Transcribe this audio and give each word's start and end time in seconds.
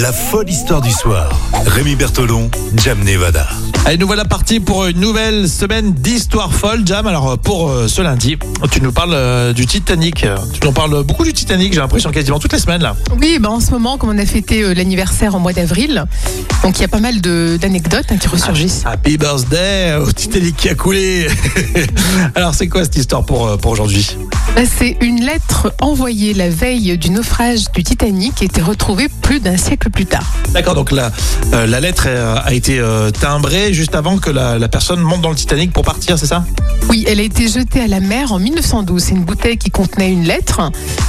La 0.00 0.12
folle 0.12 0.48
histoire 0.48 0.80
du 0.80 0.90
soir. 0.92 1.28
Rémi 1.66 1.96
Bertolon, 1.96 2.48
Jam 2.76 3.02
Nevada. 3.04 3.46
Allez, 3.84 3.98
nous 3.98 4.06
voilà 4.06 4.24
partis 4.24 4.60
pour 4.60 4.86
une 4.86 5.00
nouvelle 5.00 5.48
semaine 5.48 5.92
d'histoire 5.92 6.52
folle, 6.52 6.82
Jam. 6.86 7.06
Alors, 7.06 7.36
pour 7.38 7.70
euh, 7.70 7.88
ce 7.88 8.00
lundi, 8.00 8.38
tu 8.70 8.80
nous 8.80 8.92
parles 8.92 9.12
euh, 9.14 9.52
du 9.52 9.66
Titanic. 9.66 10.24
Tu 10.52 10.60
nous 10.66 10.72
parles 10.72 11.02
beaucoup 11.04 11.24
du 11.24 11.32
Titanic, 11.32 11.72
j'ai 11.72 11.80
l'impression, 11.80 12.10
quasiment 12.12 12.38
toutes 12.38 12.52
les 12.52 12.58
semaines, 12.58 12.82
là. 12.82 12.94
Oui, 13.20 13.38
ben 13.40 13.48
en 13.50 13.60
ce 13.60 13.70
moment, 13.72 13.98
comme 13.98 14.10
on 14.10 14.18
a 14.18 14.26
fêté 14.26 14.62
euh, 14.62 14.74
l'anniversaire 14.74 15.34
en 15.34 15.38
mois 15.40 15.52
d'avril, 15.52 16.04
donc 16.62 16.78
il 16.78 16.82
y 16.82 16.84
a 16.84 16.88
pas 16.88 17.00
mal 17.00 17.20
de- 17.20 17.58
d'anecdotes 17.60 18.06
hein, 18.10 18.16
qui 18.16 18.28
ressurgissent. 18.28 18.82
Happy 18.86 19.16
birthday 19.18 19.94
au 19.96 20.12
Titanic 20.12 20.56
qui 20.56 20.68
a 20.68 20.74
coulé. 20.74 21.26
Alors, 22.34 22.54
c'est 22.54 22.68
quoi 22.68 22.84
cette 22.84 22.96
histoire 22.96 23.24
pour, 23.24 23.46
euh, 23.46 23.56
pour 23.56 23.72
aujourd'hui? 23.72 24.16
Ben, 24.54 24.66
C'est 24.78 24.96
une 25.00 25.20
lettre 25.24 25.72
envoyée 25.80 26.32
la 26.34 26.48
veille 26.50 26.96
du 26.98 27.10
naufrage 27.10 27.70
du 27.74 27.82
Titanic 27.82 28.34
qui 28.36 28.44
était 28.44 28.62
retrouvée 28.62 29.08
plus 29.22 29.40
d'un 29.40 29.56
siècle 29.56 29.89
plus 29.90 30.06
tard. 30.06 30.24
D'accord, 30.52 30.74
donc 30.74 30.90
la, 30.90 31.10
euh, 31.52 31.66
la 31.66 31.80
lettre 31.80 32.04
euh, 32.06 32.36
a 32.42 32.52
été 32.52 32.78
euh, 32.78 33.10
timbrée 33.10 33.72
juste 33.72 33.94
avant 33.94 34.18
que 34.18 34.30
la, 34.30 34.58
la 34.58 34.68
personne 34.68 35.00
monte 35.00 35.20
dans 35.20 35.30
le 35.30 35.36
Titanic 35.36 35.72
pour 35.72 35.84
partir, 35.84 36.18
c'est 36.18 36.26
ça? 36.26 36.44
Oui, 36.88 37.04
elle 37.06 37.20
a 37.20 37.22
été 37.22 37.48
jetée 37.48 37.80
à 37.80 37.86
la 37.86 38.00
mer 38.00 38.32
en 38.32 38.38
1912. 38.38 39.02
C'est 39.02 39.10
une 39.12 39.24
bouteille 39.24 39.58
qui 39.58 39.70
contenait 39.70 40.10
une 40.10 40.24
lettre 40.24 40.60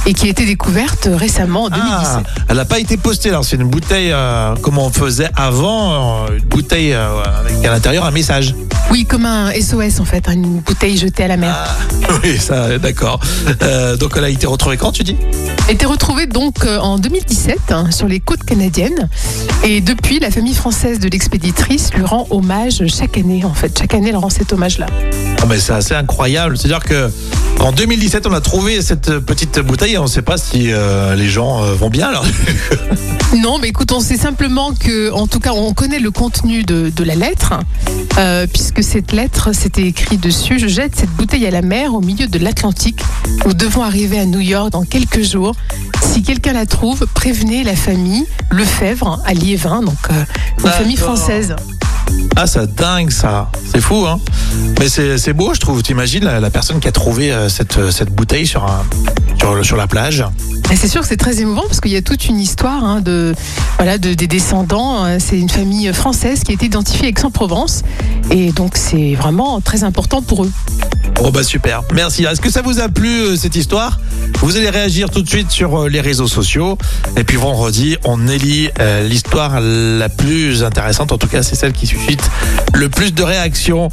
et 0.06 0.14
qui 0.14 0.26
a 0.26 0.30
été 0.30 0.44
découverte 0.44 1.08
récemment 1.10 1.64
en 1.64 1.70
2017. 1.70 1.92
Ah, 1.96 2.22
elle 2.48 2.56
n'a 2.56 2.64
pas 2.64 2.78
été 2.78 2.96
postée, 2.96 3.30
alors 3.30 3.44
c'est 3.44 3.56
une 3.56 3.68
bouteille 3.68 4.12
euh, 4.12 4.54
comme 4.56 4.78
on 4.78 4.90
faisait 4.90 5.30
avant, 5.34 6.26
une 6.28 6.44
bouteille 6.44 6.92
avec 6.92 7.64
à 7.64 7.70
l'intérieur 7.70 8.04
un 8.04 8.10
message. 8.10 8.54
Oui, 8.92 9.06
comme 9.06 9.24
un 9.24 9.50
SOS 9.52 10.00
en 10.00 10.04
fait, 10.04 10.28
hein, 10.28 10.32
une 10.32 10.60
bouteille 10.60 10.98
jetée 10.98 11.24
à 11.24 11.28
la 11.28 11.38
mer. 11.38 11.56
Ah, 11.56 12.12
oui, 12.22 12.36
ça, 12.36 12.78
d'accord. 12.78 13.20
Euh, 13.62 13.96
donc 13.96 14.12
elle 14.18 14.24
a 14.24 14.28
été 14.28 14.46
retrouvée 14.46 14.76
quand, 14.76 14.92
tu 14.92 15.02
dis? 15.02 15.16
Elle 15.64 15.70
a 15.70 15.72
été 15.72 15.86
retrouvée 15.86 16.26
donc 16.26 16.66
euh, 16.66 16.78
en 16.78 16.98
2017 16.98 17.58
hein, 17.70 17.90
sur 17.90 18.06
les 18.06 18.20
côtes 18.20 18.44
canadiennes. 18.44 19.08
Et 19.64 19.80
depuis, 19.80 20.18
la 20.18 20.30
famille 20.30 20.54
française 20.54 20.98
de 20.98 21.08
l'expéditrice 21.08 21.94
lui 21.94 22.04
rend 22.04 22.26
hommage 22.28 22.86
chaque 22.86 23.16
année. 23.16 23.46
En 23.46 23.54
fait, 23.54 23.78
chaque 23.78 23.94
année, 23.94 24.10
elle 24.10 24.16
rend 24.16 24.28
cet 24.28 24.52
hommage-là. 24.52 24.84
Ah, 25.40 25.46
mais 25.48 25.58
c'est 25.58 25.72
assez 25.72 25.94
incroyable. 25.94 26.58
C'est-à-dire 26.58 26.84
que 26.84 27.10
en 27.62 27.72
2017, 27.72 28.26
on 28.26 28.32
a 28.32 28.40
trouvé 28.40 28.82
cette 28.82 29.18
petite 29.20 29.60
bouteille 29.60 29.94
et 29.94 29.98
on 29.98 30.04
ne 30.04 30.08
sait 30.08 30.22
pas 30.22 30.36
si 30.36 30.72
euh, 30.72 31.14
les 31.14 31.28
gens 31.28 31.62
euh, 31.62 31.74
vont 31.74 31.90
bien. 31.90 32.08
Alors. 32.08 32.24
Non, 33.40 33.58
mais 33.58 33.68
écoute, 33.68 33.92
on 33.92 34.00
sait 34.00 34.18
simplement 34.18 34.74
que, 34.74 35.10
en 35.10 35.26
tout 35.26 35.40
cas, 35.40 35.52
on 35.54 35.72
connaît 35.72 35.98
le 35.98 36.10
contenu 36.10 36.64
de, 36.64 36.92
de 36.94 37.02
la 37.02 37.14
lettre, 37.14 37.54
euh, 38.18 38.46
puisque 38.46 38.84
cette 38.84 39.12
lettre, 39.12 39.54
c'était 39.54 39.86
écrit 39.86 40.18
dessus 40.18 40.58
Je 40.58 40.66
jette 40.66 40.94
cette 40.96 41.10
bouteille 41.10 41.46
à 41.46 41.50
la 41.50 41.62
mer 41.62 41.94
au 41.94 42.02
milieu 42.02 42.26
de 42.26 42.38
l'Atlantique. 42.38 43.02
Nous 43.46 43.54
devons 43.54 43.82
arriver 43.82 44.18
à 44.18 44.26
New 44.26 44.40
York 44.40 44.70
dans 44.70 44.84
quelques 44.84 45.22
jours. 45.22 45.54
Si 46.02 46.22
quelqu'un 46.22 46.52
la 46.52 46.66
trouve, 46.66 47.06
prévenez 47.14 47.64
la 47.64 47.74
famille 47.74 48.26
Lefebvre 48.50 49.22
à 49.24 49.32
Liévin, 49.32 49.80
donc 49.80 49.96
euh, 50.10 50.24
une 50.62 50.70
famille 50.70 50.96
française. 50.98 51.56
Ah, 52.36 52.46
c'est 52.46 52.74
dingue 52.74 53.10
ça. 53.10 53.50
C'est 53.70 53.80
fou, 53.80 54.06
hein 54.06 54.18
Mais 54.80 54.88
c'est 54.88 55.32
beau, 55.32 55.54
je 55.54 55.60
trouve. 55.60 55.82
T'imagines 55.82 56.24
la, 56.24 56.40
la 56.40 56.50
personne 56.50 56.80
qui 56.80 56.88
a 56.88 56.92
trouvé 56.92 57.30
euh, 57.30 57.48
cette, 57.48 57.78
euh, 57.78 57.90
cette 57.90 58.10
bouteille 58.10 58.46
sur, 58.46 58.64
un, 58.64 58.82
sur, 59.62 59.76
la 59.76 59.86
plage 59.86 60.24
C'est 60.74 60.88
sûr 60.88 61.02
que 61.02 61.06
c'est 61.06 61.16
très 61.16 61.40
émouvant 61.40 61.62
parce 61.62 61.80
qu'il 61.80 61.92
y 61.92 61.96
a 61.96 62.02
toute 62.02 62.26
une 62.26 62.40
histoire 62.40 62.84
hein, 62.84 63.00
de, 63.00 63.34
voilà, 63.76 63.98
de, 63.98 64.14
des 64.14 64.26
descendants. 64.26 65.04
Euh, 65.04 65.18
C'est 65.20 65.38
une 65.38 65.50
famille 65.50 65.92
française 65.92 66.42
qui 66.42 66.52
a 66.52 66.54
été 66.54 66.66
identifiée 66.66 67.08
Aix-en-Provence. 67.08 67.82
Et 68.30 68.52
donc, 68.52 68.76
c'est 68.76 69.14
vraiment 69.14 69.60
très 69.60 69.84
important 69.84 70.22
pour 70.22 70.44
eux. 70.44 70.52
Oh 71.24 71.30
bah 71.30 71.44
super, 71.44 71.82
merci. 71.94 72.24
Est-ce 72.24 72.40
que 72.40 72.50
ça 72.50 72.62
vous 72.62 72.80
a 72.80 72.88
plu 72.88 73.08
euh, 73.08 73.36
cette 73.36 73.54
histoire? 73.54 74.00
Vous 74.40 74.56
allez 74.56 74.70
réagir 74.70 75.08
tout 75.08 75.22
de 75.22 75.28
suite 75.28 75.52
sur 75.52 75.82
euh, 75.82 75.88
les 75.88 76.00
réseaux 76.00 76.26
sociaux. 76.26 76.76
Et 77.16 77.22
puis 77.22 77.36
vendredi, 77.36 77.96
on 78.02 78.26
élit 78.26 78.70
euh, 78.80 79.06
l'histoire 79.06 79.60
la 79.60 80.08
plus 80.08 80.64
intéressante. 80.64 81.12
En 81.12 81.18
tout 81.18 81.28
cas, 81.28 81.44
c'est 81.44 81.54
celle 81.54 81.74
qui 81.74 81.86
suscite 81.86 82.28
le 82.74 82.88
plus 82.88 83.14
de 83.14 83.22
réactions. 83.22 83.88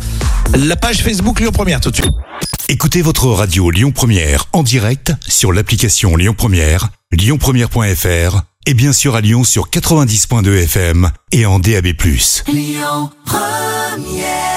La 0.57 0.75
page 0.75 1.03
Facebook 1.03 1.39
Lyon 1.39 1.51
Première 1.51 1.79
tout 1.81 1.91
de 1.91 1.97
suite. 1.97 2.15
Écoutez 2.67 3.03
votre 3.03 3.27
radio 3.27 3.69
Lyon 3.69 3.91
Première 3.91 4.45
en 4.51 4.63
direct 4.63 5.13
sur 5.27 5.53
l'application 5.53 6.15
Lyon 6.15 6.33
Première, 6.35 6.89
lyonpremière.fr 7.11 8.41
et 8.65 8.73
bien 8.73 8.91
sûr 8.91 9.15
à 9.15 9.21
Lyon 9.21 9.43
sur 9.43 9.69
90.2 9.69 10.63
FM 10.63 11.11
et 11.31 11.45
en 11.45 11.59
DAB+. 11.59 11.93
Lyon 12.47 13.11
Première 13.23 14.48